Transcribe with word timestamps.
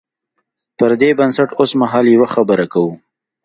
پر 0.77 0.91
دې 1.01 1.09
بنسټ 1.19 1.49
اوسمهال 1.59 2.05
یوه 2.15 2.27
خبره 2.35 2.65
کوو. 2.73 2.93